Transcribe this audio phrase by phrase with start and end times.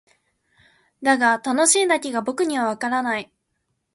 [1.03, 3.31] だが「楽しい」だけが僕にはわからない。